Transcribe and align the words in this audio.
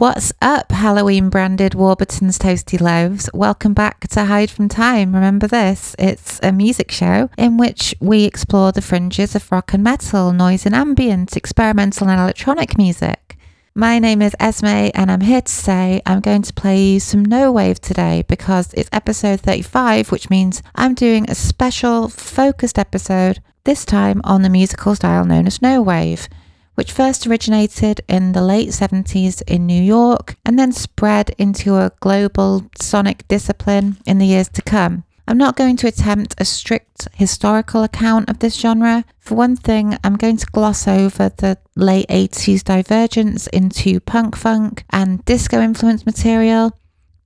What's 0.00 0.32
up, 0.40 0.72
Halloween 0.72 1.28
branded 1.28 1.74
Warburton's 1.74 2.38
Toasty 2.38 2.80
Loaves? 2.80 3.28
Welcome 3.34 3.74
back 3.74 4.08
to 4.08 4.24
Hide 4.24 4.50
from 4.50 4.66
Time. 4.66 5.14
Remember 5.14 5.46
this? 5.46 5.94
It's 5.98 6.40
a 6.42 6.52
music 6.52 6.90
show 6.90 7.28
in 7.36 7.58
which 7.58 7.94
we 8.00 8.24
explore 8.24 8.72
the 8.72 8.80
fringes 8.80 9.34
of 9.34 9.52
rock 9.52 9.74
and 9.74 9.84
metal, 9.84 10.32
noise 10.32 10.64
and 10.64 10.74
ambient, 10.74 11.36
experimental 11.36 12.08
and 12.08 12.18
electronic 12.18 12.78
music. 12.78 13.36
My 13.74 13.98
name 13.98 14.22
is 14.22 14.34
Esme, 14.40 14.88
and 14.94 15.10
I'm 15.10 15.20
here 15.20 15.42
to 15.42 15.52
say 15.52 16.00
I'm 16.06 16.20
going 16.20 16.42
to 16.44 16.54
play 16.54 16.82
you 16.82 16.98
some 16.98 17.22
No 17.22 17.52
Wave 17.52 17.78
today 17.78 18.24
because 18.26 18.72
it's 18.72 18.88
episode 18.94 19.42
35, 19.42 20.10
which 20.10 20.30
means 20.30 20.62
I'm 20.76 20.94
doing 20.94 21.28
a 21.28 21.34
special 21.34 22.08
focused 22.08 22.78
episode, 22.78 23.42
this 23.64 23.84
time 23.84 24.22
on 24.24 24.40
the 24.40 24.48
musical 24.48 24.94
style 24.94 25.26
known 25.26 25.46
as 25.46 25.60
No 25.60 25.82
Wave 25.82 26.26
which 26.80 26.92
first 26.92 27.26
originated 27.26 28.00
in 28.08 28.32
the 28.32 28.40
late 28.40 28.70
70s 28.70 29.42
in 29.46 29.66
New 29.66 29.82
York 29.82 30.36
and 30.46 30.58
then 30.58 30.72
spread 30.72 31.28
into 31.36 31.76
a 31.76 31.92
global 32.00 32.64
sonic 32.80 33.28
discipline 33.28 33.98
in 34.06 34.16
the 34.16 34.24
years 34.24 34.48
to 34.48 34.62
come. 34.62 35.04
I'm 35.28 35.36
not 35.36 35.58
going 35.58 35.76
to 35.76 35.88
attempt 35.88 36.36
a 36.38 36.46
strict 36.46 37.06
historical 37.12 37.82
account 37.82 38.30
of 38.30 38.38
this 38.38 38.58
genre. 38.58 39.04
For 39.18 39.34
one 39.34 39.56
thing, 39.56 39.98
I'm 40.02 40.16
going 40.16 40.38
to 40.38 40.46
gloss 40.46 40.88
over 40.88 41.28
the 41.28 41.58
late 41.76 42.08
80s 42.08 42.64
divergence 42.64 43.46
into 43.48 44.00
punk 44.00 44.34
funk 44.34 44.84
and 44.88 45.22
disco 45.26 45.60
influenced 45.60 46.06
material. 46.06 46.72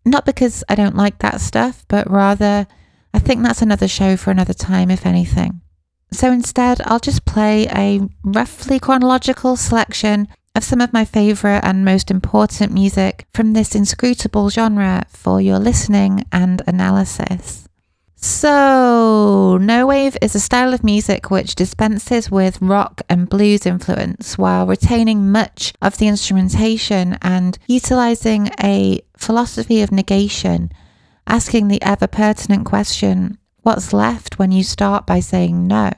Not 0.05 0.27
because 0.27 0.65
I 0.69 0.75
don't 0.75 0.97
like 0.97 1.21
that 1.21 1.41
stuff, 1.41 1.85
but 1.87 2.11
rather 2.11 2.67
I 3.15 3.21
think 3.21 3.45
that's 3.45 3.63
another 3.63 3.87
show 3.87 4.17
for 4.17 4.33
another 4.33 4.53
time, 4.53 4.91
if 4.91 5.07
anything. 5.07 5.61
So 6.13 6.31
instead, 6.31 6.81
I'll 6.85 7.01
just 7.01 7.25
play 7.25 7.67
a 7.67 8.01
roughly 8.23 8.79
chronological 8.79 9.57
selection 9.57 10.29
of 10.55 10.65
some 10.65 10.81
of 10.81 10.93
my 10.93 11.05
favourite 11.05 11.65
and 11.65 11.85
most 11.85 12.11
important 12.11 12.73
music 12.73 13.27
from 13.33 13.53
this 13.53 13.75
inscrutable 13.75 14.51
genre 14.51 15.05
for 15.09 15.41
your 15.41 15.59
listening 15.59 16.25
and 16.31 16.63
analysis. 16.67 17.69
So, 18.17 19.59
no 19.61 19.87
wave 19.87 20.17
is 20.23 20.35
a 20.35 20.41
style 20.41 20.73
of 20.73 20.83
music 20.83 21.31
which 21.31 21.57
dispenses 21.57 22.31
with 22.31 22.63
rock 22.63 23.03
and 23.11 23.29
blues 23.29 23.67
influence 23.67 24.39
while 24.39 24.67
retaining 24.67 25.31
much 25.31 25.75
of 25.83 25.99
the 25.99 26.09
instrumentation 26.09 27.19
and 27.21 27.59
utilizing 27.67 28.49
a 28.63 29.01
philosophy 29.19 29.83
of 29.83 29.93
negation, 29.93 30.71
asking 31.27 31.69
the 31.69 31.83
ever 31.83 32.07
pertinent 32.07 32.65
question 32.65 33.37
what's 33.65 33.93
left 33.93 34.39
when 34.39 34.53
you 34.53 34.63
start 34.63 35.07
by 35.07 35.21
saying 35.21 35.67
no. 35.67 35.91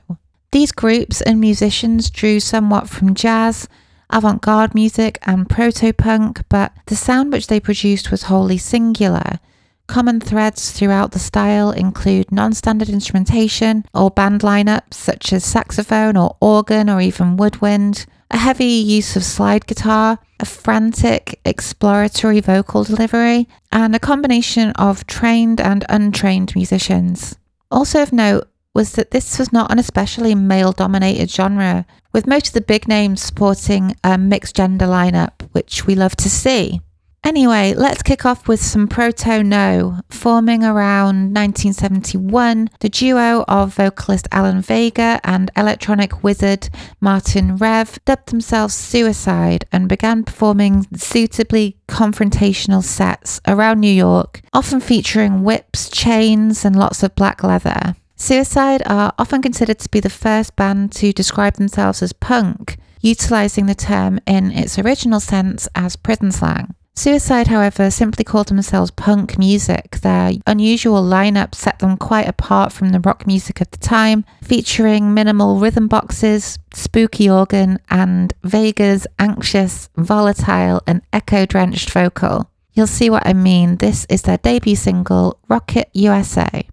These 0.51 0.71
groups 0.71 1.21
and 1.21 1.39
musicians 1.39 2.09
drew 2.09 2.39
somewhat 2.39 2.89
from 2.89 3.13
jazz, 3.13 3.67
avant 4.09 4.41
garde 4.41 4.73
music, 4.73 5.19
and 5.23 5.49
proto 5.49 5.93
punk, 5.93 6.41
but 6.49 6.71
the 6.87 6.95
sound 6.95 7.31
which 7.31 7.47
they 7.47 7.59
produced 7.59 8.09
was 8.09 8.23
wholly 8.23 8.57
singular. 8.57 9.39
Common 9.87 10.19
threads 10.19 10.71
throughout 10.71 11.11
the 11.11 11.19
style 11.19 11.71
include 11.71 12.31
non 12.31 12.53
standard 12.53 12.89
instrumentation 12.89 13.85
or 13.93 14.11
band 14.11 14.41
lineups 14.41 14.93
such 14.93 15.31
as 15.31 15.45
saxophone 15.45 16.17
or 16.17 16.35
organ 16.41 16.89
or 16.89 16.99
even 16.99 17.37
woodwind, 17.37 18.05
a 18.29 18.37
heavy 18.37 18.65
use 18.65 19.15
of 19.15 19.23
slide 19.23 19.65
guitar, 19.65 20.19
a 20.39 20.45
frantic, 20.45 21.39
exploratory 21.45 22.41
vocal 22.41 22.83
delivery, 22.83 23.47
and 23.71 23.95
a 23.95 23.99
combination 23.99 24.71
of 24.71 25.07
trained 25.07 25.61
and 25.61 25.85
untrained 25.87 26.53
musicians. 26.53 27.37
Also 27.69 28.01
of 28.01 28.13
note 28.13 28.47
was 28.73 28.93
that 28.93 29.11
this 29.11 29.39
was 29.39 29.51
not 29.51 29.71
an 29.71 29.79
especially 29.79 30.35
male 30.35 30.71
dominated 30.71 31.29
genre, 31.29 31.85
with 32.13 32.27
most 32.27 32.47
of 32.47 32.53
the 32.53 32.61
big 32.61 32.87
names 32.87 33.21
sporting 33.21 33.95
a 34.03 34.17
mixed 34.17 34.55
gender 34.55 34.85
lineup, 34.85 35.41
which 35.51 35.85
we 35.85 35.95
love 35.95 36.15
to 36.15 36.29
see. 36.29 36.79
Anyway, 37.27 37.73
let's 37.73 38.03
kick 38.03 38.25
off 38.25 38.47
with 38.47 38.61
some 38.61 38.87
Proto 38.87 39.43
No. 39.43 39.99
Forming 40.09 40.63
around 40.63 41.35
1971, 41.35 42.69
the 42.79 42.87
duo 42.87 43.43
of 43.49 43.73
vocalist 43.73 44.29
Alan 44.31 44.61
Vega 44.61 45.19
and 45.25 45.51
electronic 45.57 46.23
wizard 46.23 46.69
Martin 47.01 47.57
Rev 47.57 47.99
dubbed 48.05 48.29
themselves 48.29 48.75
Suicide 48.75 49.65
and 49.73 49.89
began 49.89 50.23
performing 50.23 50.87
suitably 50.95 51.75
confrontational 51.89 52.81
sets 52.81 53.41
around 53.45 53.81
New 53.81 53.91
York, 53.91 54.39
often 54.53 54.79
featuring 54.79 55.43
whips, 55.43 55.89
chains, 55.89 56.63
and 56.63 56.77
lots 56.77 57.03
of 57.03 57.13
black 57.15 57.43
leather. 57.43 57.97
Suicide 58.15 58.81
are 58.85 59.13
often 59.19 59.41
considered 59.41 59.79
to 59.79 59.89
be 59.89 59.99
the 59.99 60.09
first 60.09 60.55
band 60.55 60.93
to 60.93 61.11
describe 61.11 61.55
themselves 61.55 62.01
as 62.01 62.13
punk, 62.13 62.77
utilizing 63.01 63.65
the 63.65 63.75
term 63.75 64.17
in 64.25 64.49
its 64.51 64.79
original 64.79 65.19
sense 65.19 65.67
as 65.75 65.97
prison 65.97 66.31
slang. 66.31 66.73
Suicide, 66.97 67.45
however, 67.45 67.91
simply 67.91 68.23
called 68.25 68.47
themselves 68.47 68.89
punk 68.89 69.37
music. 69.37 69.99
Their 70.01 70.31
unusual 70.47 71.03
lineup 71.03 71.53
set 71.53 71.77
them 71.77 71.95
quite 71.95 72.27
apart 72.27 72.73
from 72.73 72.89
the 72.89 72.99
rock 72.99 73.27
music 73.27 73.61
of 73.61 73.69
the 73.69 73.77
time, 73.77 74.25
featuring 74.41 75.13
minimal 75.13 75.59
rhythm 75.59 75.87
boxes, 75.87 76.57
spooky 76.73 77.29
organ, 77.29 77.77
and 77.91 78.33
Vega's 78.43 79.05
anxious, 79.19 79.89
volatile, 79.95 80.81
and 80.87 81.03
echo 81.13 81.45
drenched 81.45 81.91
vocal. 81.91 82.49
You'll 82.73 82.87
see 82.87 83.11
what 83.11 83.27
I 83.27 83.33
mean. 83.33 83.75
This 83.75 84.07
is 84.09 84.23
their 84.23 84.39
debut 84.39 84.75
single, 84.75 85.37
Rocket 85.47 85.91
USA. 85.93 86.67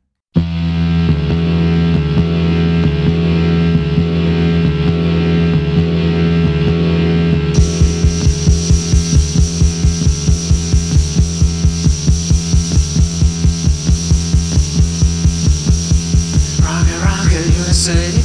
say. 17.85 18.24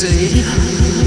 see. 0.00 0.99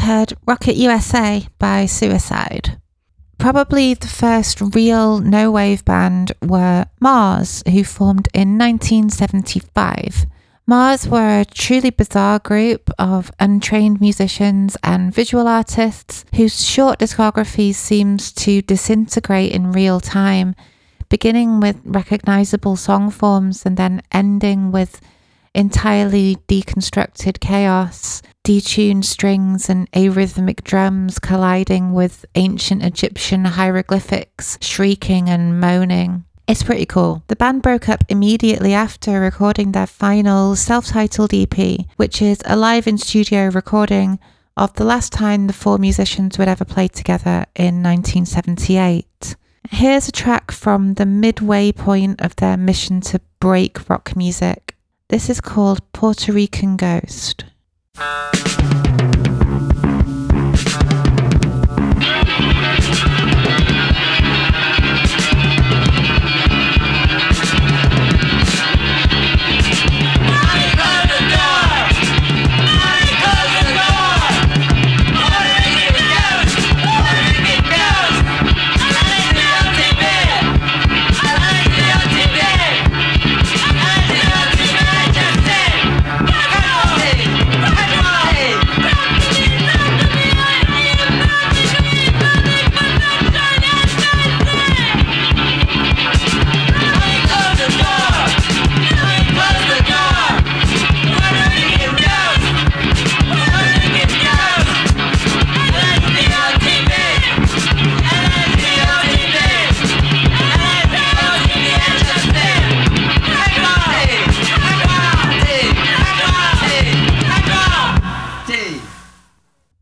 Heard 0.00 0.34
Rocket 0.46 0.76
USA 0.76 1.46
by 1.58 1.86
Suicide. 1.86 2.80
Probably 3.38 3.94
the 3.94 4.06
first 4.06 4.60
real 4.74 5.18
no 5.18 5.50
wave 5.50 5.84
band 5.84 6.32
were 6.42 6.86
Mars, 7.00 7.62
who 7.66 7.84
formed 7.84 8.28
in 8.34 8.58
1975. 8.58 10.26
Mars 10.66 11.08
were 11.08 11.40
a 11.40 11.44
truly 11.44 11.90
bizarre 11.90 12.38
group 12.38 12.90
of 12.98 13.32
untrained 13.40 14.00
musicians 14.00 14.76
and 14.84 15.12
visual 15.12 15.48
artists 15.48 16.24
whose 16.34 16.64
short 16.64 16.98
discography 16.98 17.74
seems 17.74 18.30
to 18.32 18.62
disintegrate 18.62 19.52
in 19.52 19.72
real 19.72 20.00
time, 20.00 20.54
beginning 21.08 21.60
with 21.60 21.80
recognizable 21.84 22.76
song 22.76 23.10
forms 23.10 23.66
and 23.66 23.76
then 23.76 24.02
ending 24.12 24.70
with 24.70 25.00
entirely 25.54 26.36
deconstructed 26.46 27.40
chaos, 27.40 28.22
detuned 28.50 29.04
strings 29.04 29.70
and 29.70 29.88
arrhythmic 29.92 30.64
drums 30.64 31.20
colliding 31.20 31.92
with 31.92 32.26
ancient 32.34 32.82
Egyptian 32.82 33.44
hieroglyphics, 33.44 34.58
shrieking 34.60 35.28
and 35.28 35.60
moaning. 35.60 36.24
It's 36.48 36.64
pretty 36.64 36.84
cool. 36.84 37.22
The 37.28 37.36
band 37.36 37.62
broke 37.62 37.88
up 37.88 38.02
immediately 38.08 38.74
after 38.74 39.20
recording 39.20 39.70
their 39.70 39.86
final 39.86 40.56
self 40.56 40.86
titled 40.86 41.32
EP, 41.32 41.86
which 41.96 42.20
is 42.20 42.42
a 42.44 42.56
live 42.56 42.88
in 42.88 42.98
studio 42.98 43.50
recording 43.50 44.18
of 44.56 44.72
the 44.74 44.84
last 44.84 45.12
time 45.12 45.46
the 45.46 45.52
four 45.52 45.78
musicians 45.78 46.36
would 46.36 46.48
ever 46.48 46.64
play 46.64 46.88
together 46.88 47.46
in 47.54 47.84
1978. 47.84 49.36
Here's 49.70 50.08
a 50.08 50.12
track 50.12 50.50
from 50.50 50.94
the 50.94 51.06
midway 51.06 51.70
point 51.70 52.20
of 52.20 52.34
their 52.34 52.56
mission 52.56 53.00
to 53.02 53.20
break 53.38 53.88
rock 53.88 54.16
music. 54.16 54.74
This 55.06 55.30
is 55.30 55.40
called 55.40 55.92
Puerto 55.92 56.32
Rican 56.32 56.76
Ghost. 56.76 57.44
Thank 58.00 58.94
you. 58.94 58.99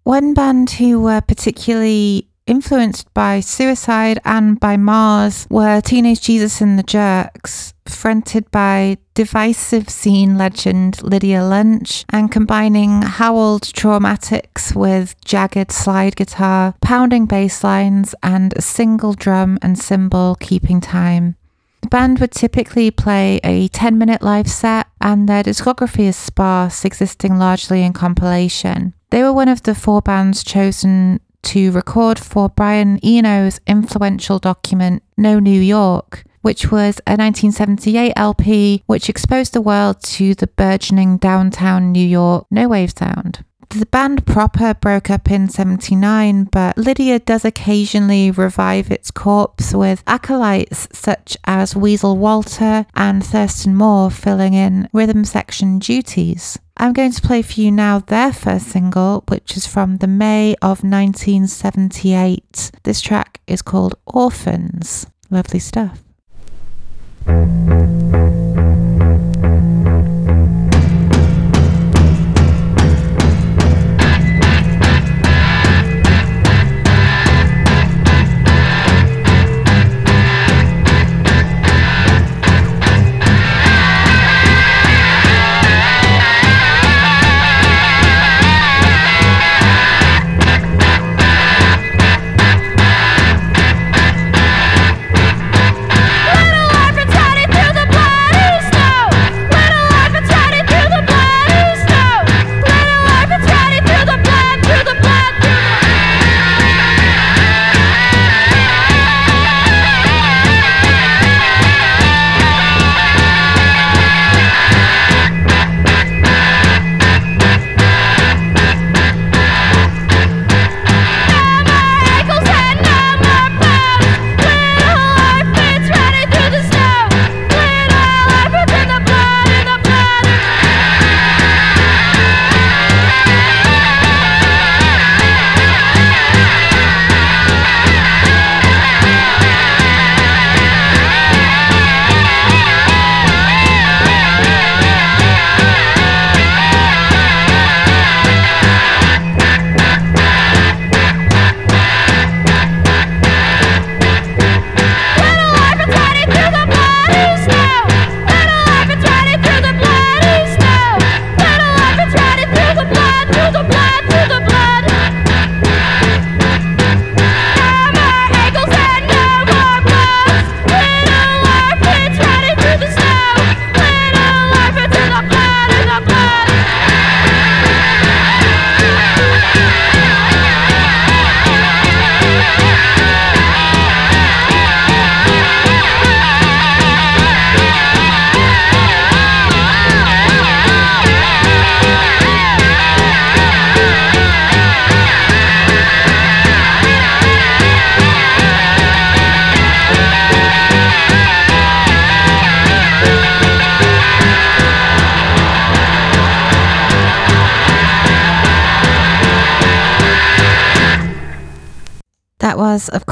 One 0.09 0.33
band 0.33 0.71
who 0.71 1.03
were 1.03 1.21
particularly 1.21 2.29
influenced 2.47 3.13
by 3.13 3.41
Suicide 3.41 4.19
and 4.25 4.59
by 4.59 4.79
Mars 4.79 5.47
were 5.51 5.83
Teenage 5.83 6.23
Jesus 6.23 6.63
and 6.63 6.79
the 6.79 6.83
Jerks, 6.83 7.75
fronted 7.85 8.51
by 8.51 8.97
divisive 9.13 9.91
scene 9.91 10.39
legend 10.39 11.03
Lydia 11.03 11.45
Lunch 11.45 12.07
and 12.09 12.33
combining 12.33 13.03
howled 13.03 13.65
traumatics 13.65 14.75
with 14.75 15.15
jagged 15.27 15.71
slide 15.71 16.17
guitar, 16.17 16.75
pounding 16.81 17.27
bass 17.27 17.63
lines, 17.63 18.15
and 18.23 18.55
a 18.57 18.63
single 18.63 19.13
drum 19.13 19.59
and 19.61 19.79
cymbal 19.79 20.37
keeping 20.37 20.81
time. 20.81 21.37
The 21.83 21.89
band 21.89 22.19
would 22.21 22.33
typically 22.33 22.91
play 22.91 23.41
a 23.45 23.69
10 23.69 23.99
minute 23.99 24.23
live 24.23 24.49
set, 24.49 24.87
and 25.03 25.29
their 25.29 25.43
discography 25.43 26.05
is 26.09 26.17
sparse, 26.17 26.87
existing 26.87 27.39
largely 27.39 27.83
in 27.83 27.93
compilation. 27.93 28.95
They 29.11 29.23
were 29.23 29.33
one 29.33 29.49
of 29.49 29.63
the 29.63 29.75
four 29.75 30.03
bands 30.03 30.45
chosen 30.45 31.21
to 31.43 31.71
record 31.73 32.19
for 32.19 32.49
Brian 32.49 33.05
Eno's 33.05 33.61
influential 33.67 34.39
document, 34.39 35.03
No 35.17 35.39
New 35.39 35.61
York, 35.61 36.25
which 36.43 36.71
was 36.71 37.01
a 37.07 37.17
1978 37.17 38.13
LP 38.17 38.83
which 38.87 39.09
exposed 39.09 39.53
the 39.53 39.61
world 39.61 40.03
to 40.03 40.35
the 40.35 40.47
burgeoning 40.47 41.17
downtown 41.19 41.93
New 41.93 42.07
York 42.07 42.47
no 42.51 42.69
wave 42.69 42.93
sound. 42.97 43.45
The 43.71 43.85
band 43.85 44.25
proper 44.25 44.73
broke 44.73 45.11
up 45.11 45.31
in 45.31 45.51
79, 45.51 46.45
but 46.45 46.79
Lydia 46.79 47.19
does 47.19 47.45
occasionally 47.45 48.31
revive 48.31 48.91
its 48.91 49.11
corpse 49.11 49.75
with 49.75 50.03
acolytes 50.07 50.89
such 50.91 51.37
as 51.45 51.77
Weasel 51.77 52.17
Walter 52.17 52.87
and 52.95 53.23
Thurston 53.25 53.75
Moore 53.75 54.11
filling 54.11 54.55
in 54.55 54.89
rhythm 54.95 55.23
section 55.27 55.79
duties. 55.79 56.59
I'm 56.81 56.93
going 56.93 57.11
to 57.11 57.21
play 57.23 57.43
for 57.43 57.61
you 57.61 57.73
now 57.73 57.99
their 57.99 58.33
first 58.33 58.69
single, 58.69 59.25
which 59.27 59.57
is 59.57 59.67
from 59.67 59.97
the 59.97 60.07
May 60.07 60.55
of 60.63 60.85
1978. 60.85 62.71
This 62.85 63.01
track 63.01 63.41
is 63.49 63.63
called 63.63 63.97
Orphans. 64.07 65.09
Lovely 65.29 65.59
stuff. 65.59 66.05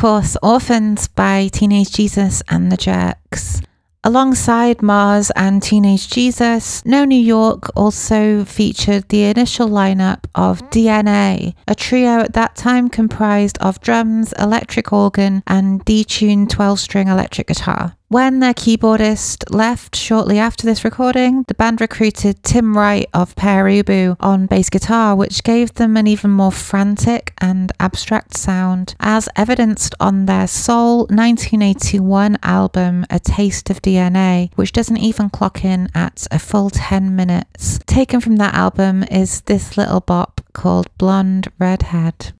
Course, 0.06 0.36
Orphans 0.40 1.08
by 1.08 1.48
Teenage 1.48 1.90
Jesus 1.90 2.40
and 2.48 2.70
the 2.70 2.76
Jerks. 2.76 3.60
Alongside 4.04 4.80
Mars 4.80 5.32
and 5.34 5.60
Teenage 5.60 6.08
Jesus, 6.08 6.86
No 6.86 7.04
New 7.04 7.18
York 7.18 7.68
also 7.74 8.44
featured 8.44 9.08
the 9.08 9.24
initial 9.24 9.68
lineup 9.68 10.26
of 10.36 10.60
DNA, 10.70 11.56
a 11.66 11.74
trio 11.74 12.20
at 12.20 12.34
that 12.34 12.54
time 12.54 12.88
comprised 12.88 13.58
of 13.58 13.80
drums, 13.80 14.32
electric 14.38 14.92
organ, 14.92 15.42
and 15.44 15.84
detuned 15.84 16.50
12 16.50 16.78
string 16.78 17.08
electric 17.08 17.48
guitar. 17.48 17.96
When 18.08 18.38
their 18.38 18.54
keyboardist 18.54 19.52
left 19.52 19.96
shortly 19.96 20.38
after 20.38 20.64
this 20.64 20.84
recording, 20.84 21.44
the 21.48 21.54
band 21.54 21.80
recruited 21.80 22.40
Tim 22.44 22.76
Wright 22.76 23.08
of 23.12 23.34
Pere 23.34 23.64
Ubu 23.64 24.14
on 24.20 24.46
bass 24.46 24.70
guitar, 24.70 25.16
which 25.16 25.42
gave 25.42 25.74
them 25.74 25.96
an 25.96 26.06
even 26.06 26.30
more 26.30 26.52
frantic 26.52 27.34
and 27.38 27.72
abstract 27.80 28.36
sound, 28.36 28.94
as 29.00 29.28
evidenced 29.34 29.96
on 29.98 30.26
their 30.26 30.46
sole 30.46 30.98
1981 31.06 32.38
album, 32.44 33.04
A 33.10 33.18
Taste 33.18 33.70
of 33.70 33.82
DNA, 33.82 34.52
which 34.54 34.70
doesn't 34.70 34.98
even 34.98 35.28
clock 35.28 35.64
in 35.64 35.88
at 35.92 36.28
a 36.30 36.38
full 36.38 36.70
10 36.70 37.16
minutes. 37.16 37.80
Taken 37.86 38.20
from 38.20 38.36
that 38.36 38.54
album 38.54 39.02
is 39.10 39.40
this 39.42 39.76
little 39.76 40.00
bop 40.00 40.40
called 40.52 40.96
Blonde 40.96 41.50
Redhead. 41.58 42.32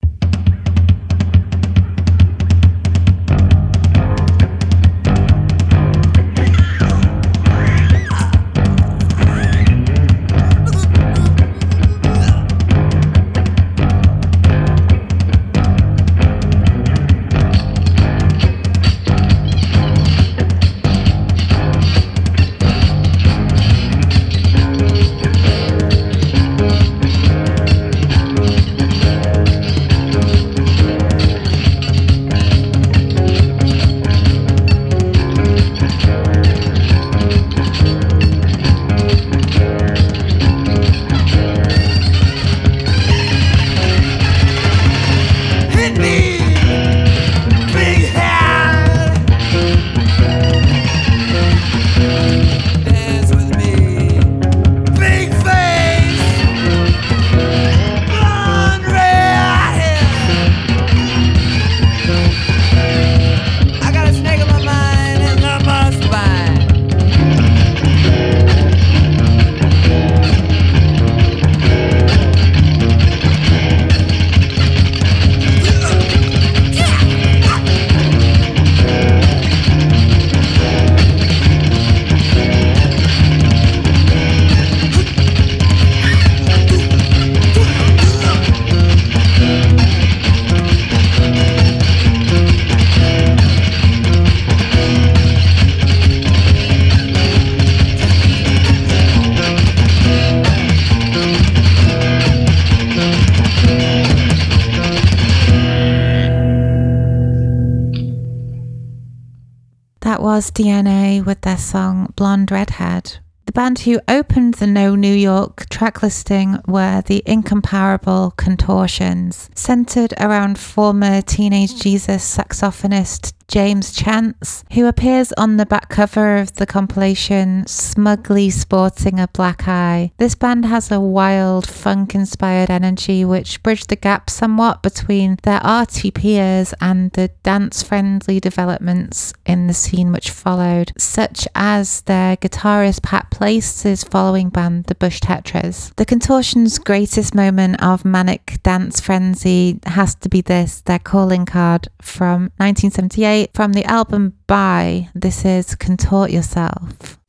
DNA 110.57 111.23
with 111.23 111.43
their 111.43 111.59
song 111.59 112.15
Blonde 112.17 112.51
Redhead. 112.51 113.19
Band 113.57 113.79
who 113.79 114.01
opened 114.07 114.53
the 114.53 114.67
No 114.67 114.95
New 114.95 115.15
York 115.15 115.67
track 115.71 116.03
listing 116.03 116.61
were 116.69 117.03
the 117.07 117.23
incomparable 117.25 118.35
Contortions, 118.37 119.49
centered 119.55 120.13
around 120.21 120.59
former 120.59 121.23
Teenage 121.23 121.81
Jesus 121.81 122.37
saxophonist 122.37 123.33
James 123.49 123.93
Chance, 123.93 124.65
who 124.73 124.87
appears 124.87 125.33
on 125.35 125.57
the 125.57 125.67
back 125.67 125.89
cover 125.89 126.37
of 126.37 126.55
the 126.55 126.67
compilation 126.67 127.65
smugly 127.67 128.51
sporting 128.51 129.21
a 129.21 129.29
black 129.29 129.69
eye. 129.69 130.11
This 130.19 130.35
band 130.35 130.65
has 130.65 130.91
a 130.91 131.01
wild, 131.01 131.67
funk 131.69 132.15
inspired 132.15 132.71
energy 132.71 133.25
which 133.25 133.63
bridged 133.63 133.89
the 133.89 133.97
gap 133.97 134.29
somewhat 134.31 134.83
between 134.83 135.39
their 135.45 135.61
arty 135.65 136.11
peers 136.11 136.75
and 136.81 137.13
the 137.13 137.29
dance 137.45 137.83
friendly 137.83 138.41
developments 138.41 139.33
in 139.45 139.69
the 139.69 139.75
scene 139.75 140.11
which 140.13 140.31
followed, 140.31 140.93
such 140.99 141.47
as 141.55 142.01
their 142.03 142.37
guitarist 142.37 143.03
Pat 143.03 143.31
Place's 143.47 144.03
following 144.03 144.49
band, 144.49 144.87
the 144.87 144.97
Bush 144.97 145.21
Tetras. 145.21 145.95
The 145.95 146.05
Contortion's 146.05 146.81
greatest 146.81 147.33
moment 147.33 147.81
of 147.81 148.05
manic 148.05 148.59
dance 148.65 148.99
frenzy 149.00 149.79
has 149.87 150.17
to 150.17 150.29
be 150.29 150.41
this, 150.41 150.81
their 150.81 150.99
calling 150.99 151.47
card 151.47 151.87
from 152.03 152.50
1978 152.57 153.50
from 153.55 153.73
the 153.73 153.85
album 153.85 154.35
Buy. 154.49 155.11
This 155.15 155.45
is 155.45 155.76
Contort 155.76 156.33
Yourself. 156.33 157.21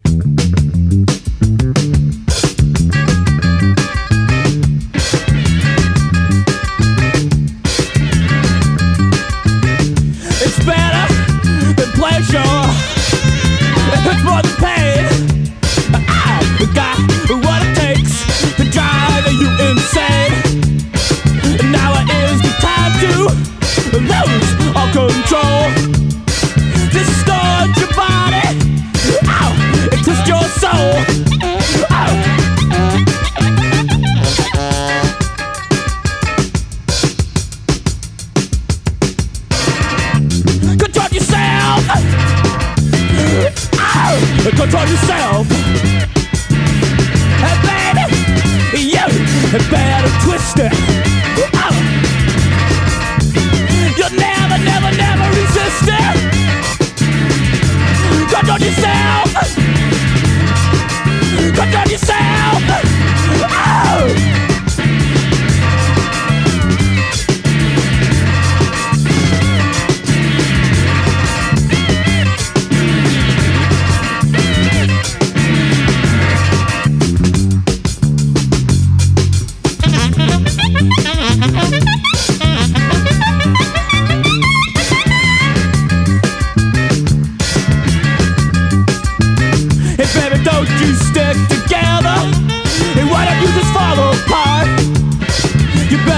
It's 10.43 10.65
better 10.65 11.13
than 11.75 11.91
pleasure. 11.93 12.41
It's 13.93 14.23
more 14.23 14.41
than 14.41 14.55
pain. 14.55 15.26
Control 25.29 25.76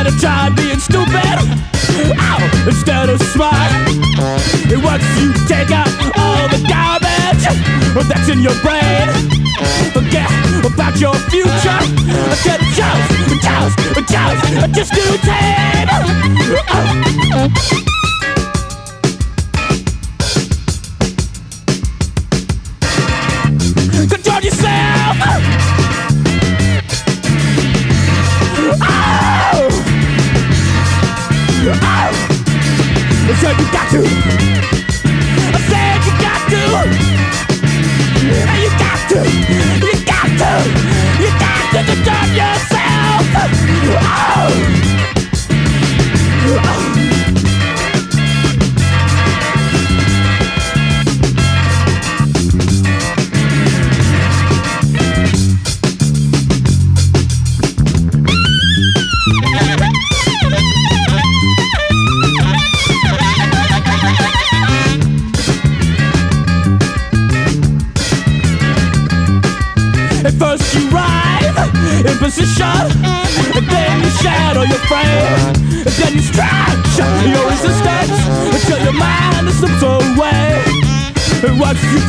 better 0.04 0.18
try 0.20 0.50
being 0.56 0.80
stupid. 0.80 1.36
Ow! 2.16 2.40
Instead 2.68 3.10
of 3.10 3.22
smart. 3.34 3.72
And 4.72 4.84
Once 4.84 5.04
you 5.20 5.34
take 5.48 5.72
out 5.72 5.90
all 6.16 6.48
the 6.48 6.62
garbage 6.70 7.44
that's 8.08 8.30
in 8.30 8.40
your 8.40 8.56
brain, 8.64 9.08
forget 9.92 10.30
about 10.64 11.00
your 11.00 11.16
future. 11.28 11.80
Get 12.44 12.62
just, 12.80 13.10
just, 13.44 13.78
just, 14.08 14.74
just 14.74 14.94
do 14.94 15.18
time. 15.28 15.88
Oh. 17.32 17.50
Uh. 17.84 17.99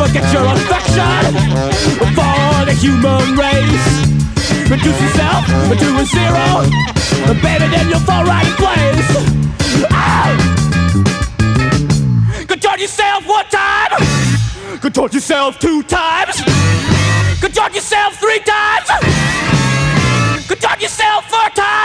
Forget 0.00 0.24
your 0.32 0.46
affection 0.46 1.36
for 2.16 2.64
the 2.64 2.72
human 2.72 3.36
race, 3.36 3.86
reduce 4.70 4.98
yourself 5.04 5.44
to 5.76 5.88
a 6.00 6.04
zero, 6.08 6.64
baby, 7.42 7.66
then 7.68 7.90
you'll 7.90 8.00
fall 8.00 8.24
right 8.24 8.46
in 8.46 8.54
place. 8.56 9.10
Oh! 9.92 10.30
Control 12.48 12.78
yourself 12.78 13.26
one 13.26 13.44
time, 13.50 13.90
control 14.80 15.10
yourself 15.10 15.58
two 15.58 15.82
times. 15.82 16.40
Control 17.40 17.70
yourself 17.70 18.16
three 18.18 18.40
times. 18.40 18.88
Control 20.46 20.78
yourself 20.80 21.24
four 21.28 21.48
times. 21.54 21.79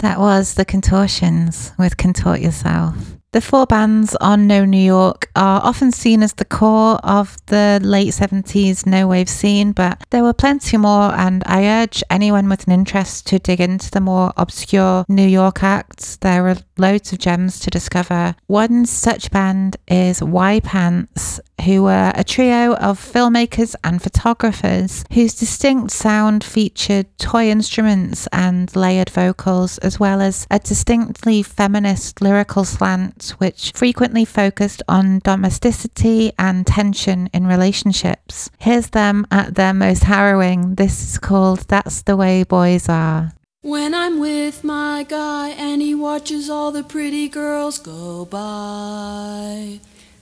That 0.00 0.20
was 0.20 0.54
The 0.54 0.64
Contortions 0.64 1.72
with 1.76 1.96
Contort 1.96 2.40
Yourself. 2.40 2.94
The 3.32 3.40
four 3.40 3.66
bands 3.66 4.14
on 4.20 4.46
No 4.46 4.64
New 4.64 4.80
York 4.80 5.28
are 5.34 5.60
often 5.62 5.90
seen 5.90 6.22
as 6.22 6.32
the 6.34 6.44
core 6.44 6.96
of 7.02 7.36
the 7.46 7.80
late 7.82 8.14
70s 8.14 8.86
no 8.86 9.08
wave 9.08 9.28
scene, 9.28 9.72
but 9.72 10.02
there 10.10 10.22
were 10.22 10.32
plenty 10.32 10.76
more, 10.76 11.12
and 11.14 11.42
I 11.46 11.66
urge 11.82 12.02
anyone 12.08 12.48
with 12.48 12.66
an 12.66 12.72
interest 12.72 13.26
to 13.26 13.40
dig 13.40 13.60
into 13.60 13.90
the 13.90 14.00
more 14.00 14.32
obscure 14.36 15.04
New 15.08 15.26
York 15.26 15.64
acts. 15.64 16.16
There 16.16 16.46
are 16.46 16.56
loads 16.78 17.12
of 17.12 17.18
gems 17.18 17.58
to 17.60 17.70
discover. 17.70 18.36
One 18.46 18.86
such 18.86 19.30
band 19.32 19.76
is 19.88 20.22
Y 20.22 20.60
Pants, 20.60 21.40
who 21.64 21.82
were 21.82 22.12
a 22.14 22.24
trio 22.24 22.74
of 22.74 22.98
filmmakers 22.98 23.74
and 23.84 24.02
photographers 24.02 25.04
whose 25.12 25.34
distinct 25.34 25.90
sound 25.90 26.44
featured 26.44 27.06
toy 27.18 27.48
instruments 27.50 28.26
and 28.32 28.74
layered 28.76 29.10
vocals, 29.10 29.78
as 29.78 29.98
well 29.98 30.20
as 30.20 30.46
a 30.50 30.58
distinctly 30.58 31.42
feminist 31.42 32.20
lyrical 32.20 32.64
slant, 32.64 33.34
which 33.38 33.72
frequently 33.74 34.24
focused 34.24 34.82
on 34.88 35.20
domesticity 35.20 36.32
and 36.38 36.66
tension 36.66 37.28
in 37.32 37.46
relationships. 37.46 38.50
Here's 38.58 38.90
them 38.90 39.26
at 39.30 39.54
their 39.54 39.74
most 39.74 40.04
harrowing. 40.04 40.76
This 40.76 41.02
is 41.02 41.18
called 41.18 41.60
That's 41.68 42.02
the 42.02 42.16
Way 42.16 42.44
Boys 42.44 42.88
Are. 42.88 43.32
When 43.62 43.92
I'm 43.92 44.20
with 44.20 44.62
my 44.62 45.04
guy 45.08 45.48
and 45.50 45.82
he 45.82 45.94
watches 45.94 46.48
all 46.48 46.70
the 46.70 46.84
pretty 46.84 47.28
girls 47.28 47.78
go 47.78 48.24
by. 48.24 49.80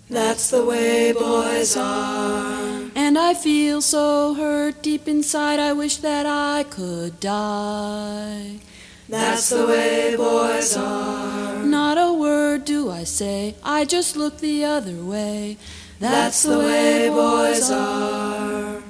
That's 0.09 0.51
the 0.51 0.64
way 0.64 1.12
boys 1.12 1.77
are. 1.77 2.90
And 2.95 3.19
I 3.19 3.35
feel 3.35 3.83
so 3.83 4.35
hurt 4.35 4.81
deep 4.81 5.09
inside, 5.09 5.59
I 5.59 5.73
wish 5.73 5.97
that 5.97 6.27
I 6.27 6.62
could 6.62 7.19
die. 7.19 8.61
That's 9.09 9.49
the 9.49 9.66
way 9.66 10.14
boys 10.16 10.77
are. 10.77 11.64
Not 11.64 11.99
a 11.99 12.12
word 12.12 12.64
do 12.64 12.88
I 12.88 13.03
say, 13.03 13.57
I 13.64 13.85
just 13.85 14.16
look 14.16 14.38
the 14.38 14.64
other 14.64 15.03
way. 15.05 15.59
That's 15.99 16.45
the 16.45 16.59
way 16.59 17.09
boys 17.09 17.69
are. 17.71 18.83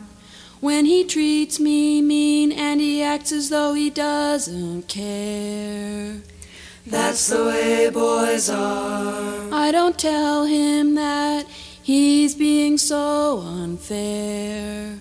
When 0.61 0.85
he 0.85 1.05
treats 1.05 1.59
me 1.59 2.03
mean 2.03 2.53
and 2.53 2.81
he 2.81 3.03
acts 3.03 3.33
as 3.33 3.49
though 3.49 3.73
he 3.73 3.89
doesn't 3.89 4.89
care. 4.89 6.21
That's 6.87 7.27
the 7.27 7.45
way 7.45 7.91
boys 7.91 8.49
are. 8.49 9.53
I 9.53 9.73
don't 9.73 9.99
tell 9.99 10.45
him 10.45 10.95
that 10.95 11.47
he's 11.83 12.37
being 12.37 12.79
so 12.79 13.41
unfair. 13.41 15.01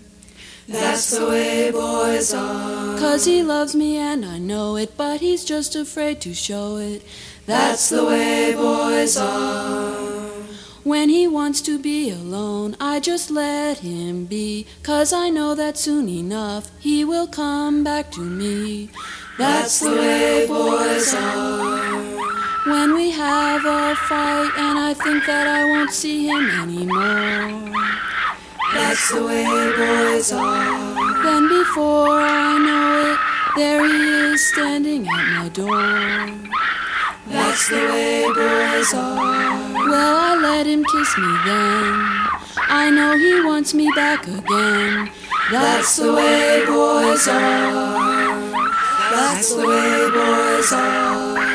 That's 0.67 1.11
the 1.11 1.27
way 1.27 1.69
boys 1.69 2.33
are. 2.33 2.97
Cause 2.97 3.25
he 3.25 3.43
loves 3.43 3.75
me 3.75 3.97
and 3.97 4.25
I 4.25 4.39
know 4.39 4.77
it, 4.77 4.97
but 4.97 5.21
he's 5.21 5.45
just 5.45 5.75
afraid 5.75 6.21
to 6.21 6.33
show 6.33 6.77
it. 6.77 7.03
That's 7.45 7.89
the 7.89 8.03
way 8.03 8.55
boys 8.55 9.15
are. 9.15 10.25
When 10.83 11.09
he 11.09 11.27
wants 11.27 11.61
to 11.61 11.77
be 11.77 12.09
alone, 12.09 12.75
I 12.79 12.99
just 12.99 13.29
let 13.29 13.79
him 13.79 14.25
be. 14.25 14.65
Cause 14.81 15.13
I 15.13 15.29
know 15.29 15.53
that 15.53 15.77
soon 15.77 16.09
enough 16.09 16.71
he 16.79 17.05
will 17.05 17.27
come 17.27 17.83
back 17.83 18.11
to 18.13 18.21
me. 18.21 18.89
That's 19.37 19.81
the 19.81 19.91
way 19.91 20.47
boys 20.47 21.13
are. 21.13 21.91
When 22.71 22.95
we 22.95 23.11
have 23.11 23.65
a 23.65 23.93
fight 23.95 24.51
and 24.57 24.79
I 24.79 24.93
think 24.93 25.25
that 25.25 25.45
I 25.45 25.65
won't 25.71 25.91
see 25.91 26.27
him 26.27 26.49
anymore. 26.61 27.73
That's 28.73 29.11
the 29.11 29.25
way 29.25 29.43
boys 29.75 30.31
are. 30.31 31.23
Then 31.23 31.49
before 31.49 32.17
I 32.21 32.57
know 32.63 33.11
it, 33.11 33.19
there 33.57 33.83
he 33.85 34.33
is 34.33 34.47
standing 34.47 35.05
at 35.05 35.25
my 35.37 35.49
door. 35.49 36.55
That's 37.27 37.67
the 37.67 37.75
way 37.75 38.23
boys 38.33 38.93
are. 38.93 39.73
Well, 39.89 40.15
I 40.15 40.35
let 40.41 40.65
him 40.65 40.85
kiss 40.85 41.17
me 41.17 41.33
then. 41.43 41.91
I 42.71 42.89
know 42.89 43.17
he 43.17 43.45
wants 43.45 43.73
me 43.73 43.91
back 43.95 44.25
again. 44.27 45.11
That's 45.51 45.97
the 45.97 46.13
way 46.13 46.63
boys 46.65 47.27
are. 47.27 48.34
That's 49.11 49.53
the 49.53 49.67
way 49.67 50.09
boys 50.11 50.73
are. 50.73 51.54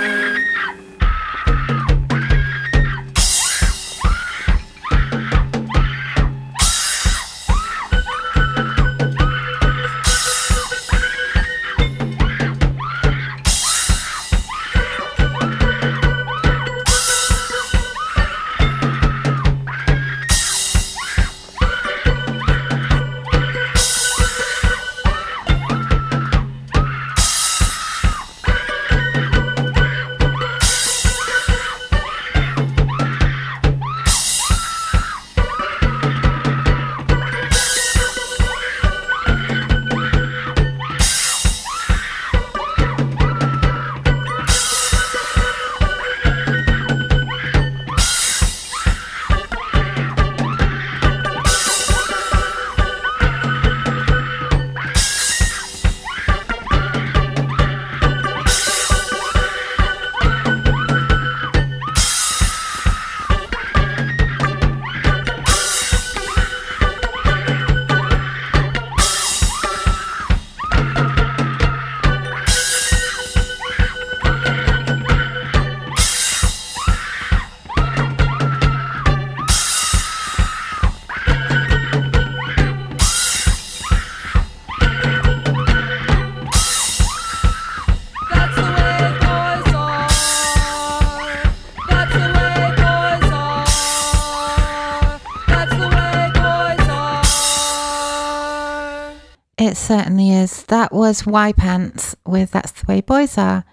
It 99.70 99.76
certainly 99.76 100.32
is. 100.32 100.64
That 100.64 100.92
was 100.92 101.24
Y 101.24 101.52
Pants 101.52 102.16
with 102.26 102.50
That's 102.50 102.72
the 102.72 102.86
Way 102.88 103.02
Boys 103.02 103.38
Are. 103.38 103.64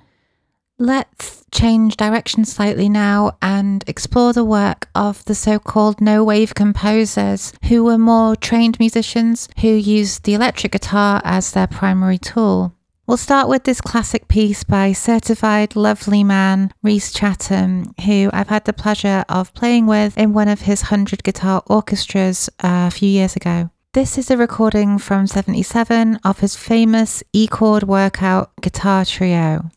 Let's 0.78 1.44
change 1.52 1.98
direction 1.98 2.46
slightly 2.46 2.88
now 2.88 3.36
and 3.42 3.84
explore 3.88 4.32
the 4.32 4.46
work 4.46 4.90
of 4.94 5.26
the 5.26 5.34
so 5.34 5.58
called 5.58 6.00
no 6.00 6.24
wave 6.24 6.54
composers, 6.54 7.52
who 7.64 7.84
were 7.84 7.98
more 7.98 8.36
trained 8.36 8.78
musicians 8.78 9.50
who 9.62 9.70
used 9.70 10.26
the 10.26 10.36
electric 10.36 10.74
guitar 10.74 11.20
as 11.24 11.54
their 11.54 11.66
primary 11.66 12.20
tool. 12.20 12.76
We'll 13.08 13.18
start 13.18 13.50
with 13.50 13.64
this 13.64 13.82
classic 13.82 14.28
piece 14.28 14.64
by 14.64 14.92
certified 14.92 15.76
lovely 15.76 16.24
man 16.24 16.74
Rhys 16.84 17.12
Chatham, 17.12 17.96
who 18.06 18.30
I've 18.34 18.50
had 18.50 18.66
the 18.66 18.72
pleasure 18.74 19.26
of 19.30 19.52
playing 19.56 19.88
with 19.88 20.16
in 20.16 20.34
one 20.34 20.48
of 20.48 20.62
his 20.62 20.84
100 20.84 21.24
guitar 21.24 21.64
orchestras 21.66 22.50
uh, 22.64 22.86
a 22.88 22.92
few 22.92 23.10
years 23.10 23.36
ago. 23.36 23.72
This 23.98 24.20
is 24.20 24.30
a 24.30 24.38
recording 24.38 25.00
from 25.00 25.26
77 25.26 26.20
of 26.24 26.42
his 26.42 26.56
famous 26.56 27.24
E 27.34 27.48
chord 27.48 27.82
workout 27.82 28.52
guitar 28.62 29.04
trio. 29.04 29.72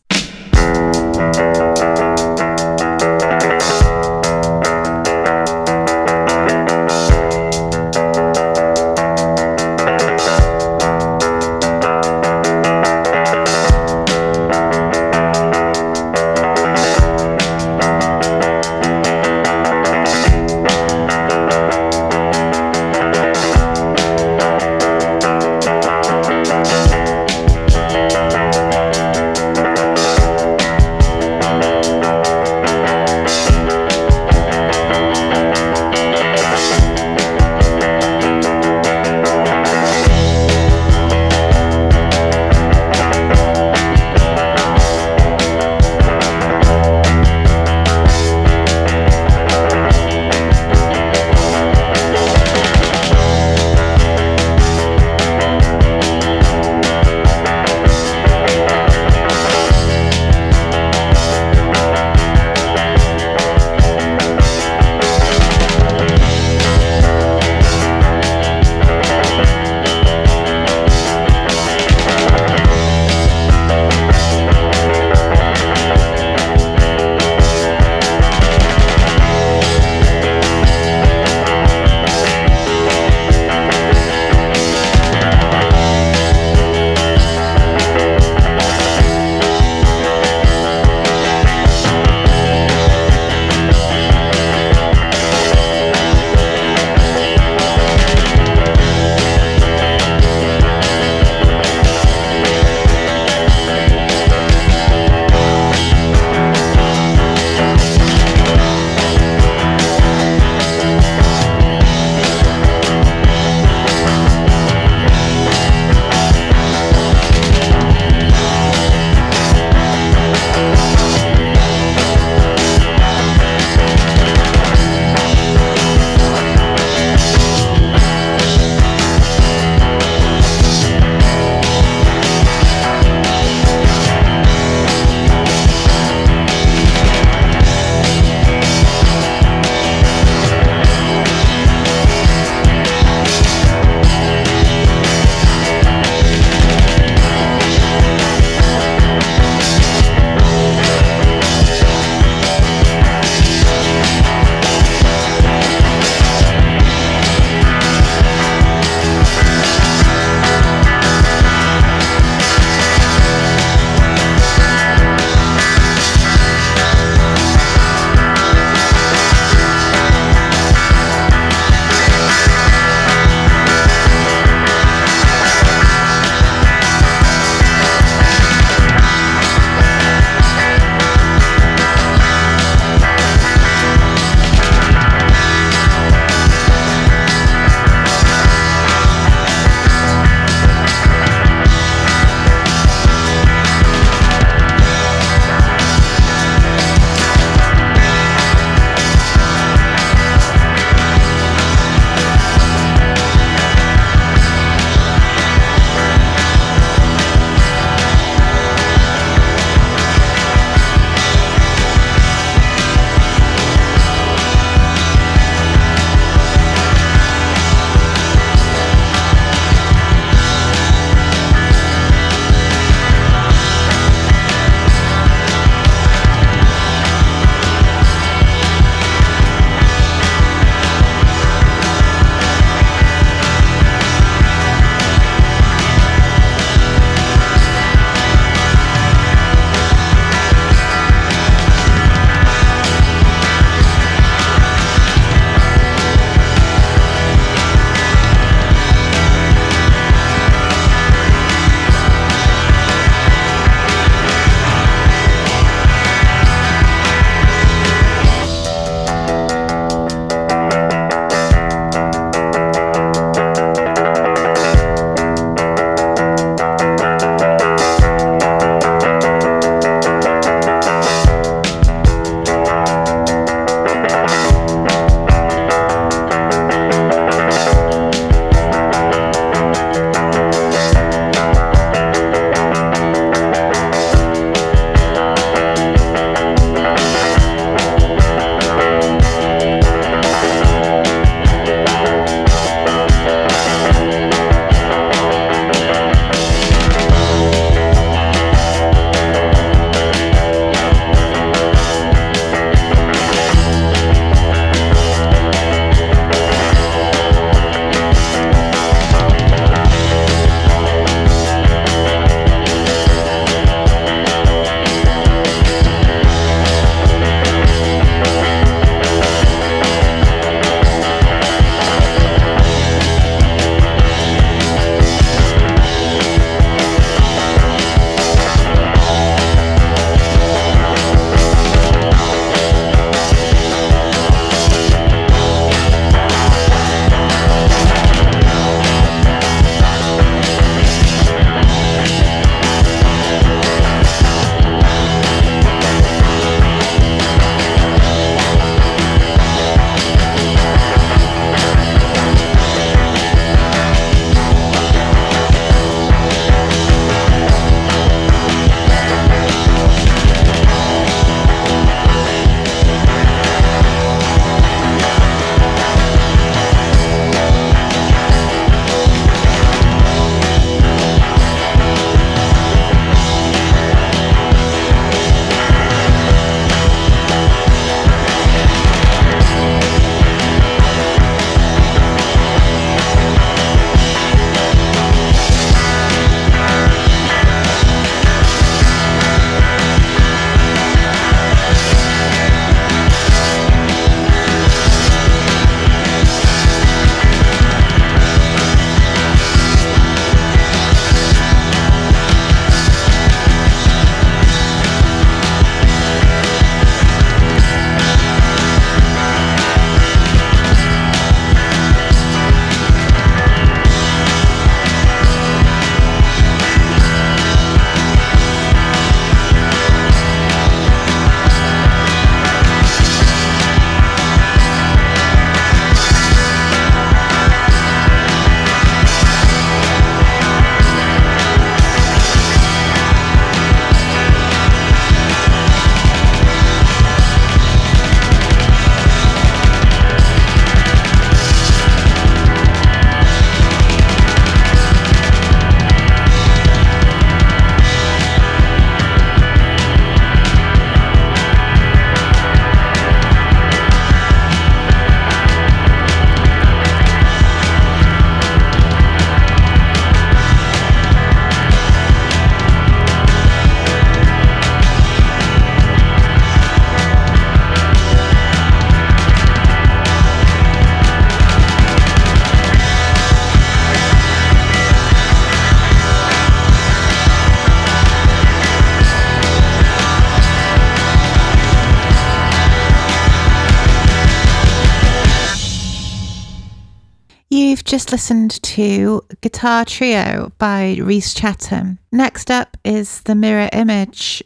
Just 487.91 488.13
listened 488.13 488.51
to 488.63 489.21
Guitar 489.41 489.83
Trio 489.83 490.53
by 490.57 490.95
Rhys 491.01 491.33
Chatham. 491.33 491.99
Next 492.09 492.49
up 492.49 492.77
is 492.85 493.19
The 493.23 493.35
Mirror 493.35 493.67
Image, 493.73 494.41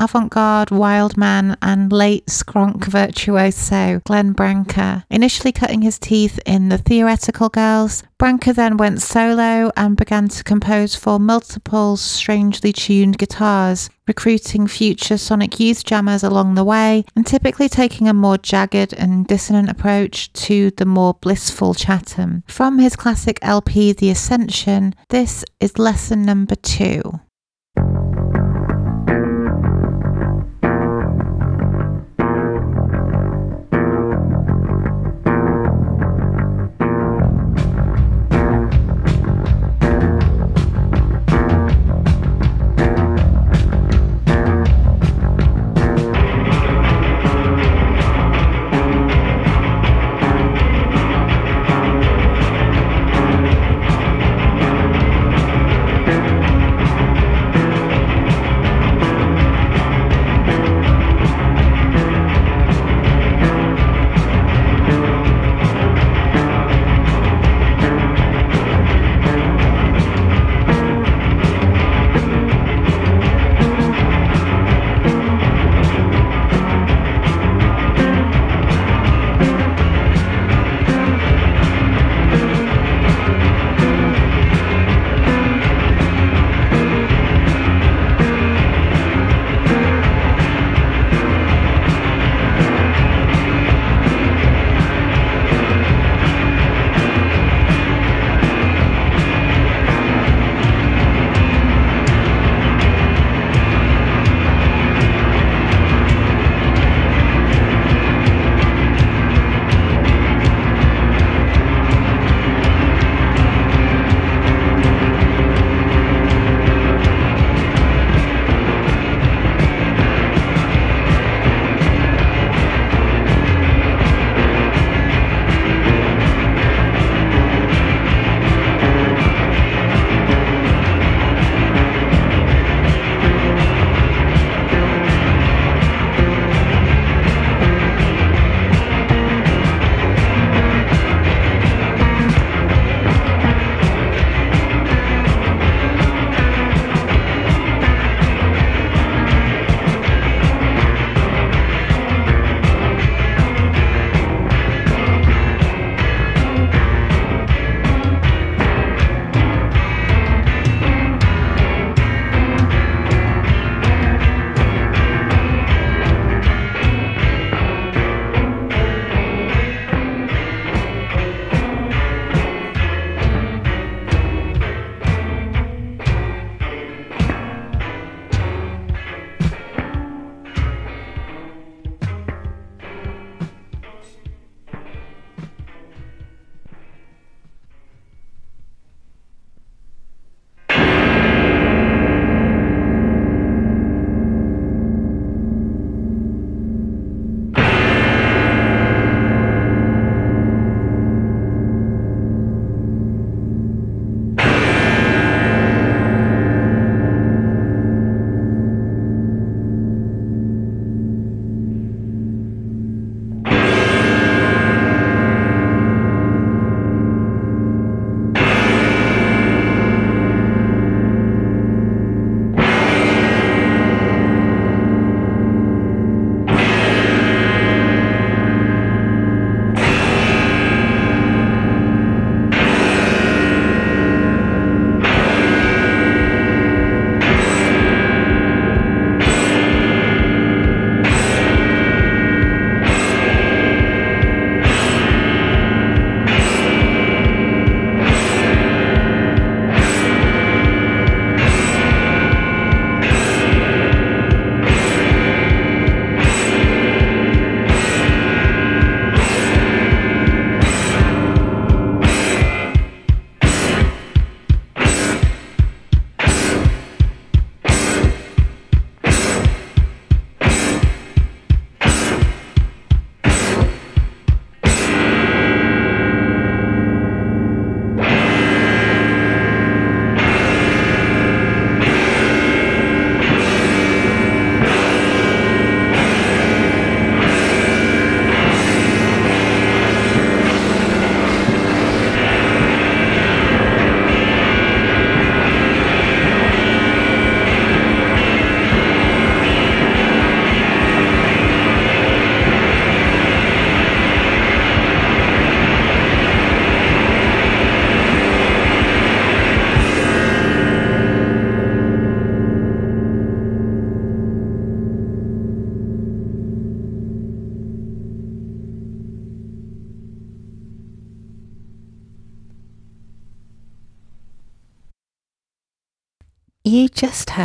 avant 0.00 0.30
garde 0.30 0.70
wild 0.70 1.16
man 1.16 1.56
and 1.60 1.92
late 1.92 2.26
skronk 2.26 2.86
virtuoso 2.86 4.00
Glenn 4.04 4.32
Branca. 4.32 5.04
Initially 5.10 5.52
cutting 5.52 5.82
his 5.82 5.98
teeth 5.98 6.40
in 6.46 6.70
the 6.70 6.78
Theoretical 6.78 7.50
Girls, 7.50 8.02
Branca 8.18 8.52
then 8.52 8.76
went 8.76 9.02
solo 9.02 9.70
and 9.76 9.96
began 9.96 10.28
to 10.28 10.44
compose 10.44 10.94
for 10.94 11.18
multiple 11.18 11.96
strangely 11.96 12.72
tuned 12.72 13.18
guitars, 13.18 13.90
recruiting 14.06 14.66
future 14.66 15.18
Sonic 15.18 15.60
Youth 15.60 15.84
jammers 15.84 16.24
along 16.24 16.54
the 16.54 16.64
way, 16.64 17.04
and 17.14 17.26
typically 17.26 17.68
taking 17.68 18.08
a 18.08 18.14
more 18.14 18.38
jagged 18.38 18.94
and 18.94 19.26
dissonant 19.26 19.70
approach 19.70 20.32
to 20.32 20.70
the 20.72 20.86
more 20.86 21.14
blissful 21.14 21.74
Chatham. 21.74 22.42
From 22.46 22.78
his 22.78 22.96
classic 22.96 23.38
LP 23.42 23.92
The 23.92 24.10
Ascension, 24.10 24.94
this 25.10 25.44
is 25.60 25.78
lesson 25.78 26.22
number 26.24 26.54
two. 26.54 27.20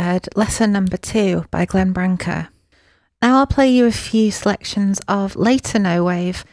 Heard 0.02 0.28
Lesson 0.36 0.72
Number 0.72 0.98
Two 0.98 1.46
by 1.50 1.64
Glenn 1.64 1.92
Branca. 1.92 2.50
Now 3.22 3.38
I'll 3.38 3.46
play 3.46 3.70
you 3.70 3.86
a 3.86 3.92
few 3.92 4.30
selections 4.30 5.00
of 5.08 5.36
later 5.36 5.78
no 5.78 6.04
wave. 6.04 6.44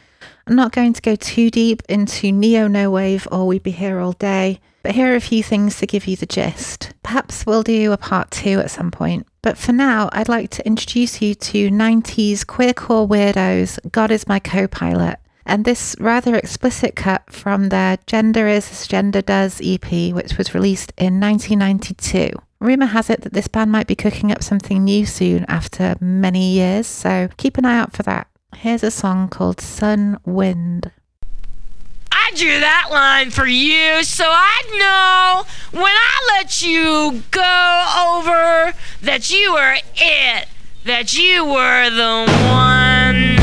I'm 0.46 0.56
not 0.56 0.72
going 0.72 0.94
to 0.94 1.02
go 1.02 1.14
too 1.14 1.50
deep 1.50 1.82
into 1.88 2.32
neo 2.32 2.68
no 2.68 2.90
wave 2.90 3.28
or 3.30 3.46
we'd 3.46 3.62
be 3.62 3.70
here 3.70 3.98
all 3.98 4.12
day, 4.12 4.60
but 4.82 4.94
here 4.94 5.12
are 5.12 5.16
a 5.16 5.20
few 5.20 5.42
things 5.42 5.78
to 5.78 5.86
give 5.86 6.06
you 6.06 6.16
the 6.16 6.26
gist. 6.26 6.94
Perhaps 7.02 7.44
we'll 7.44 7.62
do 7.62 7.92
a 7.92 7.98
part 7.98 8.30
two 8.30 8.60
at 8.60 8.70
some 8.70 8.90
point. 8.90 9.26
But 9.42 9.58
for 9.58 9.72
now, 9.72 10.08
I'd 10.12 10.28
like 10.28 10.48
to 10.50 10.66
introduce 10.66 11.20
you 11.20 11.34
to 11.34 11.68
90s 11.68 12.46
queercore 12.46 13.06
weirdos, 13.06 13.78
God 13.92 14.10
is 14.10 14.26
my 14.26 14.38
co 14.38 14.66
pilot, 14.66 15.18
and 15.44 15.66
this 15.66 15.94
rather 16.00 16.34
explicit 16.34 16.96
cut 16.96 17.30
from 17.30 17.68
their 17.68 17.98
Gender 18.06 18.48
is 18.48 18.70
as 18.70 18.86
Gender 18.86 19.20
Does 19.20 19.60
EP, 19.62 20.14
which 20.14 20.38
was 20.38 20.54
released 20.54 20.94
in 20.96 21.20
1992. 21.20 22.30
Rumour 22.64 22.86
has 22.86 23.10
it 23.10 23.20
that 23.20 23.34
this 23.34 23.46
band 23.46 23.70
might 23.70 23.86
be 23.86 23.94
cooking 23.94 24.32
up 24.32 24.42
something 24.42 24.82
new 24.82 25.04
soon 25.04 25.44
after 25.48 25.96
many 26.00 26.54
years, 26.54 26.86
so 26.86 27.28
keep 27.36 27.58
an 27.58 27.66
eye 27.66 27.78
out 27.78 27.92
for 27.92 28.02
that. 28.04 28.26
Here's 28.56 28.82
a 28.82 28.90
song 28.90 29.28
called 29.28 29.60
Sun 29.60 30.18
Wind. 30.24 30.90
I 32.10 32.32
drew 32.34 32.60
that 32.60 32.88
line 32.90 33.30
for 33.30 33.46
you 33.46 34.02
so 34.02 34.24
I'd 34.26 34.70
know 34.78 35.78
when 35.78 35.92
I 35.92 36.38
let 36.38 36.62
you 36.62 37.22
go 37.30 38.16
over 38.16 38.72
that 39.02 39.30
you 39.30 39.52
were 39.52 39.76
it, 39.96 40.48
that 40.84 41.12
you 41.12 41.44
were 41.44 41.90
the 41.90 42.24
one. 42.50 43.36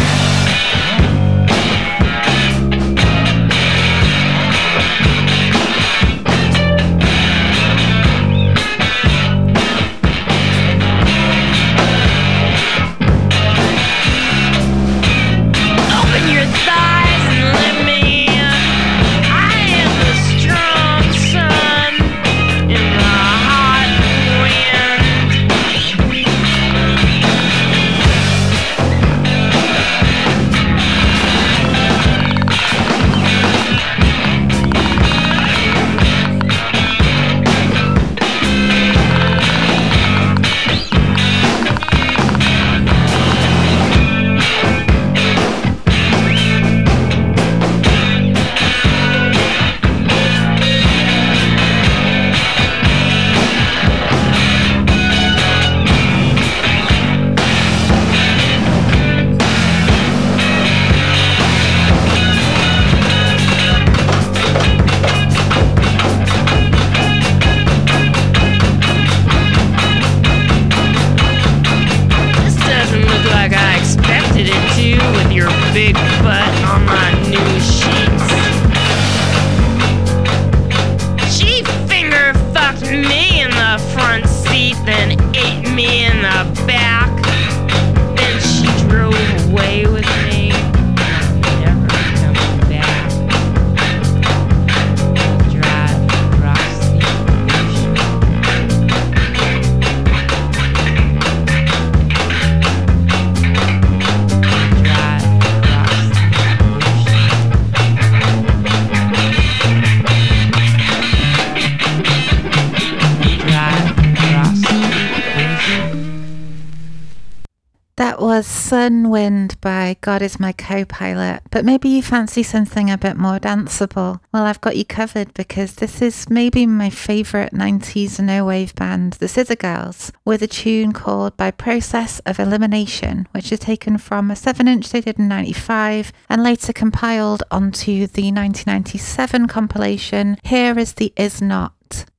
Was 118.41 118.47
Sun 118.47 119.11
Wind 119.11 119.61
by 119.61 119.97
God 120.01 120.23
is 120.23 120.39
My 120.39 120.51
Co 120.51 120.83
pilot, 120.83 121.43
but 121.51 121.63
maybe 121.63 121.89
you 121.89 122.01
fancy 122.01 122.41
something 122.41 122.89
a 122.89 122.97
bit 122.97 123.15
more 123.15 123.37
danceable. 123.37 124.19
Well, 124.33 124.45
I've 124.45 124.61
got 124.61 124.77
you 124.77 124.83
covered 124.83 125.31
because 125.35 125.75
this 125.75 126.01
is 126.01 126.27
maybe 126.27 126.65
my 126.65 126.89
favourite 126.89 127.53
90s 127.53 128.19
no 128.19 128.43
wave 128.45 128.73
band, 128.73 129.13
the 129.13 129.27
Scissor 129.27 129.57
Girls, 129.57 130.11
with 130.25 130.41
a 130.41 130.47
tune 130.47 130.91
called 130.91 131.37
By 131.37 131.51
Process 131.51 132.19
of 132.21 132.39
Elimination, 132.39 133.27
which 133.31 133.51
is 133.51 133.59
taken 133.59 133.99
from 133.99 134.31
a 134.31 134.35
7 134.35 134.67
inch 134.67 134.89
they 134.89 135.01
did 135.01 135.19
in 135.19 135.27
95 135.27 136.11
and 136.27 136.41
later 136.41 136.73
compiled 136.73 137.43
onto 137.51 138.07
the 138.07 138.31
1997 138.31 139.47
compilation 139.49 140.39
Here 140.43 140.79
is 140.79 140.93
the 140.93 141.13
Is 141.15 141.43
Not. 141.43 141.73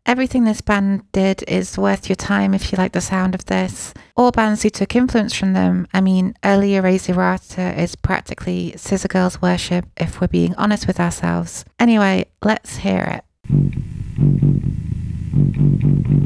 Everything 0.05 0.43
this 0.43 0.61
band 0.61 1.11
did 1.13 1.45
is 1.47 1.79
worth 1.79 2.09
your 2.09 2.17
time 2.17 2.55
if 2.55 2.73
you 2.73 2.77
like 2.77 2.91
the 2.91 3.01
sound 3.01 3.37
of 3.37 3.45
this. 3.45 3.95
All 4.17 4.33
bands 4.33 4.63
who 4.63 4.71
took 4.71 4.97
influence 4.97 5.33
from 5.33 5.53
them, 5.53 5.87
I 5.95 6.01
mean, 6.01 6.35
early 6.45 6.75
Erase 6.75 7.09
Errata 7.09 7.81
is 7.81 7.95
practically 7.95 8.75
Scissor 8.77 9.07
Girls 9.07 9.41
worship 9.41 9.87
if 9.97 10.21
we're 10.21 10.27
being 10.27 10.57
honest 10.57 10.89
with 10.89 10.99
ourselves. 10.99 11.65
Anyway, 11.79 12.27
let's 12.43 12.79
hear 12.79 13.23
it. 13.49 16.22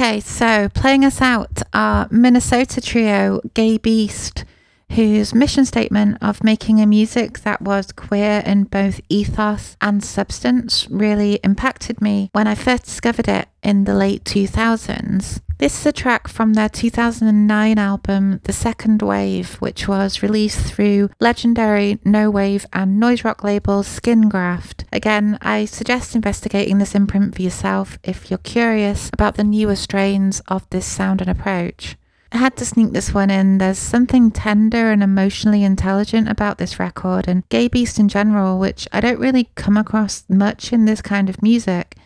Okay, 0.00 0.20
so 0.20 0.68
playing 0.68 1.04
us 1.04 1.20
out 1.20 1.60
are 1.74 2.06
Minnesota 2.12 2.80
trio 2.80 3.40
Gay 3.54 3.78
Beast, 3.78 4.44
whose 4.92 5.34
mission 5.34 5.64
statement 5.64 6.18
of 6.22 6.44
making 6.44 6.80
a 6.80 6.86
music 6.86 7.40
that 7.40 7.62
was 7.62 7.90
queer 7.90 8.40
in 8.46 8.62
both 8.62 9.00
ethos 9.08 9.76
and 9.80 10.04
substance 10.04 10.86
really 10.88 11.40
impacted 11.42 12.00
me 12.00 12.30
when 12.32 12.46
I 12.46 12.54
first 12.54 12.84
discovered 12.84 13.26
it 13.26 13.48
in 13.60 13.86
the 13.86 13.94
late 13.94 14.22
2000s. 14.22 15.40
This 15.58 15.80
is 15.80 15.86
a 15.86 15.92
track 15.92 16.28
from 16.28 16.54
their 16.54 16.68
2009 16.68 17.78
album, 17.78 18.40
The 18.44 18.52
Second 18.52 19.02
Wave, 19.02 19.54
which 19.56 19.88
was 19.88 20.22
released 20.22 20.60
through 20.60 21.10
legendary 21.18 21.98
no 22.04 22.30
wave 22.30 22.64
and 22.72 23.00
noise 23.00 23.24
rock 23.24 23.42
label 23.42 23.82
Skingraft. 23.82 24.84
Again, 24.92 25.36
I 25.42 25.64
suggest 25.64 26.14
investigating 26.14 26.78
this 26.78 26.94
imprint 26.94 27.34
for 27.34 27.42
yourself 27.42 27.98
if 28.04 28.30
you're 28.30 28.38
curious 28.38 29.10
about 29.12 29.34
the 29.34 29.42
newer 29.42 29.74
strains 29.74 30.40
of 30.46 30.64
this 30.70 30.86
sound 30.86 31.20
and 31.20 31.28
approach. 31.28 31.96
I 32.30 32.36
had 32.36 32.56
to 32.58 32.64
sneak 32.64 32.92
this 32.92 33.12
one 33.12 33.30
in. 33.30 33.58
There's 33.58 33.80
something 33.80 34.30
tender 34.30 34.92
and 34.92 35.02
emotionally 35.02 35.64
intelligent 35.64 36.28
about 36.28 36.58
this 36.58 36.78
record 36.78 37.26
and 37.26 37.48
Gay 37.48 37.66
Beast 37.66 37.98
in 37.98 38.08
general, 38.08 38.60
which 38.60 38.86
I 38.92 39.00
don't 39.00 39.18
really 39.18 39.50
come 39.56 39.76
across 39.76 40.22
much 40.28 40.72
in 40.72 40.84
this 40.84 41.02
kind 41.02 41.28
of 41.28 41.42
music. 41.42 41.96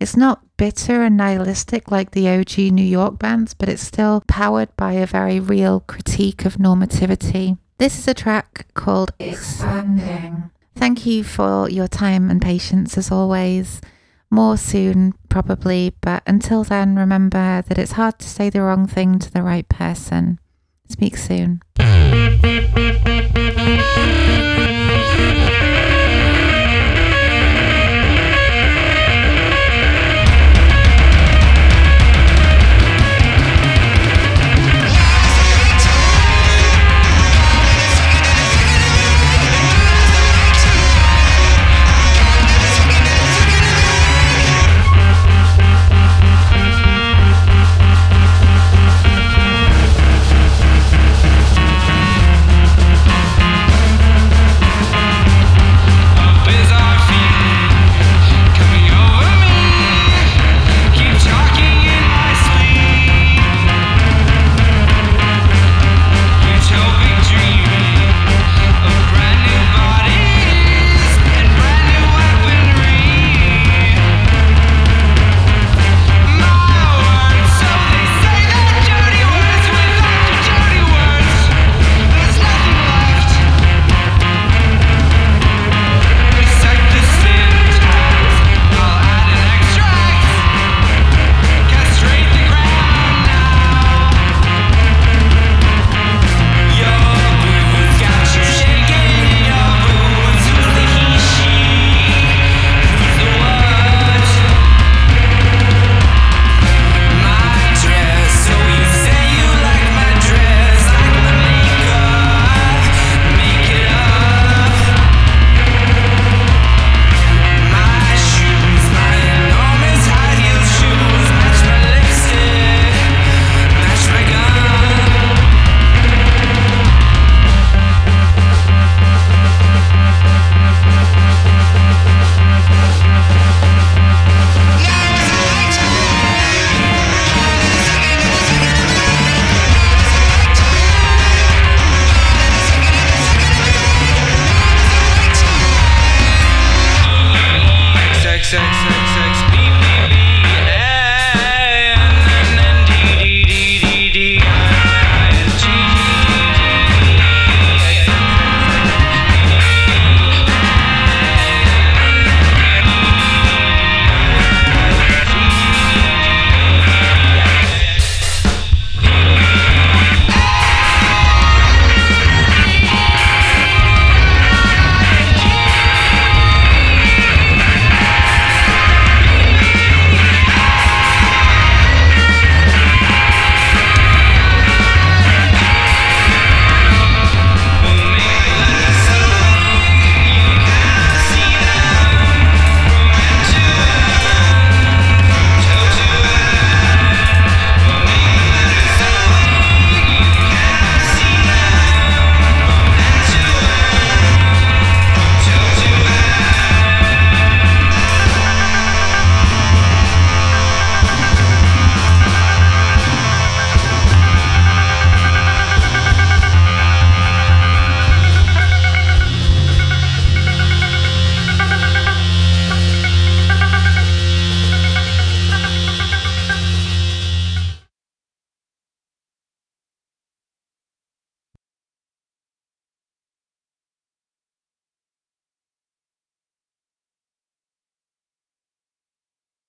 It's 0.00 0.16
not 0.16 0.40
bitter 0.56 1.02
and 1.02 1.18
nihilistic 1.18 1.90
like 1.90 2.12
the 2.12 2.26
OG 2.26 2.56
New 2.72 2.82
York 2.82 3.18
bands, 3.18 3.52
but 3.52 3.68
it's 3.68 3.82
still 3.82 4.22
powered 4.26 4.74
by 4.74 4.94
a 4.94 5.04
very 5.04 5.38
real 5.38 5.80
critique 5.80 6.46
of 6.46 6.56
normativity. 6.56 7.58
This 7.76 7.98
is 7.98 8.08
a 8.08 8.14
track 8.14 8.66
called 8.72 9.12
Expanding. 9.18 10.50
Thank 10.74 11.04
you 11.04 11.22
for 11.22 11.68
your 11.68 11.86
time 11.86 12.30
and 12.30 12.40
patience 12.40 12.96
as 12.96 13.10
always. 13.10 13.82
More 14.30 14.56
soon, 14.56 15.12
probably, 15.28 15.94
but 16.00 16.22
until 16.26 16.64
then, 16.64 16.96
remember 16.96 17.62
that 17.68 17.76
it's 17.78 17.92
hard 17.92 18.18
to 18.20 18.28
say 18.28 18.48
the 18.48 18.62
wrong 18.62 18.86
thing 18.86 19.18
to 19.18 19.30
the 19.30 19.42
right 19.42 19.68
person. 19.68 20.38
Speak 20.88 21.18
soon. 21.18 21.60